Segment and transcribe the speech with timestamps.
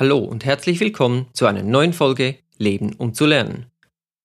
[0.00, 3.66] Hallo und herzlich willkommen zu einer neuen Folge Leben um zu lernen.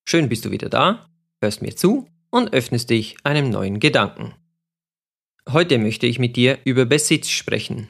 [0.05, 1.09] Schön bist du wieder da,
[1.41, 4.35] hörst mir zu und öffnest dich einem neuen Gedanken.
[5.51, 7.89] Heute möchte ich mit dir über Besitz sprechen.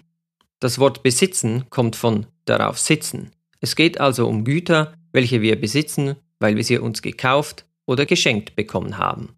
[0.59, 3.29] Das Wort besitzen kommt von darauf sitzen.
[3.61, 8.55] Es geht also um Güter, welche wir besitzen, weil wir sie uns gekauft oder geschenkt
[8.55, 9.36] bekommen haben.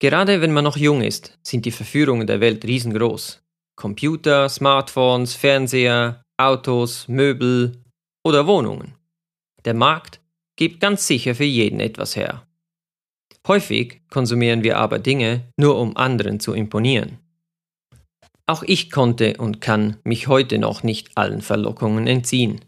[0.00, 3.44] Gerade wenn man noch jung ist, sind die Verführungen der Welt riesengroß.
[3.76, 7.80] Computer, Smartphones, Fernseher, Autos, Möbel
[8.24, 8.96] oder Wohnungen.
[9.64, 10.20] Der Markt
[10.56, 12.44] gibt ganz sicher für jeden etwas her.
[13.46, 17.18] Häufig konsumieren wir aber Dinge nur um anderen zu imponieren.
[18.46, 22.64] Auch ich konnte und kann mich heute noch nicht allen Verlockungen entziehen.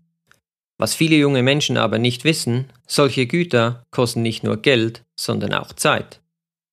[0.78, 5.72] Was viele junge Menschen aber nicht wissen, solche Güter kosten nicht nur Geld, sondern auch
[5.72, 6.20] Zeit.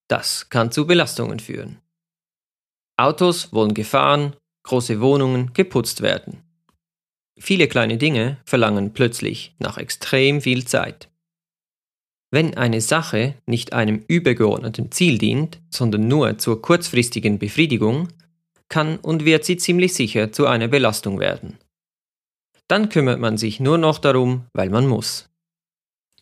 [0.09, 1.79] Das kann zu Belastungen führen.
[2.97, 6.43] Autos wollen gefahren, große Wohnungen geputzt werden.
[7.45, 11.09] Viele kleine Dinge verlangen plötzlich nach extrem viel Zeit.
[12.31, 18.07] Wenn eine Sache nicht einem übergeordneten Ziel dient, sondern nur zur kurzfristigen Befriedigung,
[18.69, 21.57] kann und wird sie ziemlich sicher zu einer Belastung werden.
[22.69, 25.29] Dann kümmert man sich nur noch darum, weil man muss.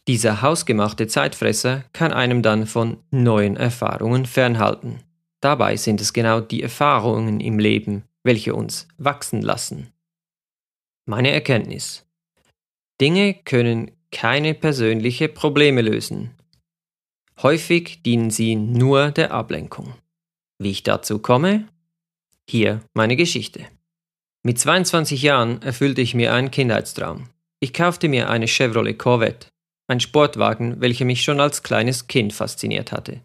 [0.07, 5.01] Dieser hausgemachte Zeitfresser kann einem dann von neuen Erfahrungen fernhalten.
[5.39, 9.93] Dabei sind es genau die Erfahrungen im Leben, welche uns wachsen lassen.
[11.05, 12.05] Meine Erkenntnis.
[12.99, 16.35] Dinge können keine persönliche Probleme lösen.
[17.41, 19.95] Häufig dienen sie nur der Ablenkung.
[20.59, 21.67] Wie ich dazu komme?
[22.47, 23.65] Hier meine Geschichte.
[24.43, 27.29] Mit 22 Jahren erfüllte ich mir einen Kindheitstraum.
[27.59, 29.47] Ich kaufte mir eine Chevrolet Corvette,
[29.87, 33.21] ein Sportwagen, welcher mich schon als kleines Kind fasziniert hatte.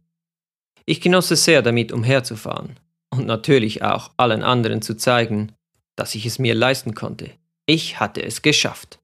[0.87, 2.79] Ich genoss es sehr damit umherzufahren
[3.11, 5.53] und natürlich auch allen anderen zu zeigen,
[5.95, 7.33] dass ich es mir leisten konnte.
[7.67, 9.01] Ich hatte es geschafft.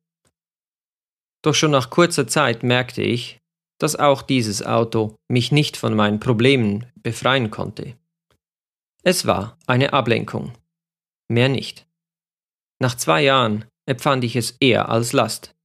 [1.43, 3.41] Doch schon nach kurzer Zeit merkte ich,
[3.79, 7.97] dass auch dieses Auto mich nicht von meinen Problemen befreien konnte.
[9.03, 10.53] Es war eine Ablenkung.
[11.29, 11.89] Mehr nicht.
[12.79, 15.57] Nach zwei Jahren empfand ich es eher als Last.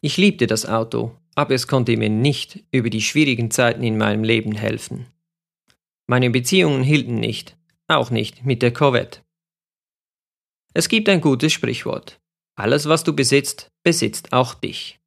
[0.00, 4.22] Ich liebte das Auto, aber es konnte mir nicht über die schwierigen Zeiten in meinem
[4.22, 5.06] Leben helfen.
[6.06, 7.56] Meine Beziehungen hielten nicht,
[7.88, 9.25] auch nicht mit der Corvette.
[10.78, 12.20] Es gibt ein gutes Sprichwort.
[12.54, 15.00] Alles, was du besitzt, besitzt auch dich.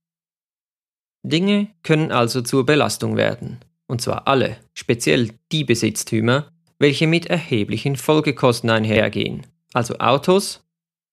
[1.22, 7.98] Dinge können also zur Belastung werden, und zwar alle, speziell die Besitztümer, welche mit erheblichen
[7.98, 10.64] Folgekosten einhergehen, also Autos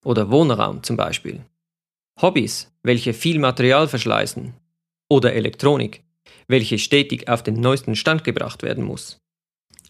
[0.02, 1.44] oder Wohnraum zum Beispiel.
[2.22, 4.54] Hobbys, welche viel Material verschleißen,
[5.10, 6.02] oder Elektronik,
[6.48, 9.18] welche stetig auf den neuesten Stand gebracht werden muss.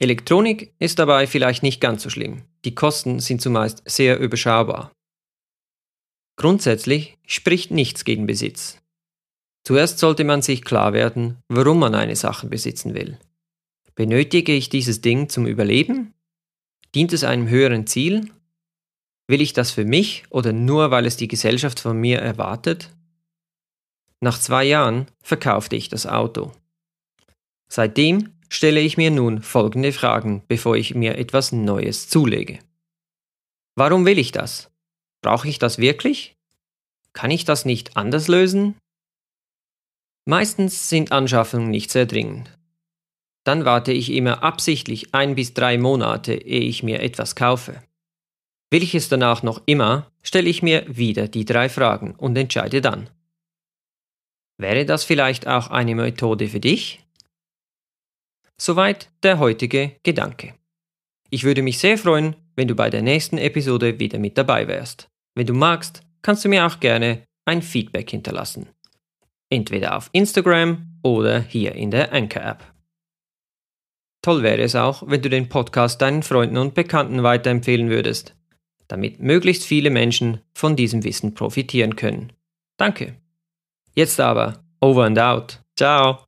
[0.01, 2.43] Elektronik ist dabei vielleicht nicht ganz so schlimm.
[2.67, 4.91] Die Kosten sind zumeist sehr überschaubar.
[6.37, 8.83] Grundsätzlich spricht nichts gegen Besitz.
[9.63, 13.19] Zuerst sollte man sich klar werden, warum man eine Sache besitzen will.
[13.95, 16.13] Benötige ich dieses Ding zum Überleben?
[16.93, 18.33] Dient es einem höheren Ziel?
[19.29, 22.91] Will ich das für mich oder nur weil es die Gesellschaft von mir erwartet?
[24.21, 26.51] Nach zwei Jahren verkaufte ich das Auto.
[27.69, 32.59] Seitdem stelle ich mir nun folgende Fragen, bevor ich mir etwas Neues zulege.
[33.75, 34.71] Warum will ich das?
[35.23, 36.37] Brauche ich das wirklich?
[37.13, 38.77] Kann ich das nicht anders lösen?
[40.27, 42.51] Meistens sind Anschaffungen nicht sehr dringend.
[43.45, 47.83] Dann warte ich immer absichtlich ein bis drei Monate, ehe ich mir etwas kaufe.
[48.71, 52.81] Will ich es danach noch immer, stelle ich mir wieder die drei Fragen und entscheide
[52.81, 53.09] dann.
[54.59, 57.06] Wäre das vielleicht auch eine Methode für dich?
[58.59, 60.55] Soweit der heutige Gedanke.
[61.31, 65.09] Ich würde mich sehr freuen, wenn du bei der nächsten Episode wieder mit dabei wärst.
[65.35, 68.69] Wenn du magst, kannst du mir auch gerne ein Feedback hinterlassen.
[69.51, 72.65] Entweder auf Instagram oder hier in der Anchor-App.
[74.23, 78.35] Toll wäre es auch, wenn du den Podcast deinen Freunden und Bekannten weiterempfehlen würdest,
[78.89, 82.33] damit möglichst viele Menschen von diesem Wissen profitieren können.
[82.77, 83.15] Danke.
[83.95, 85.61] Jetzt aber, over and out.
[85.77, 86.26] Ciao.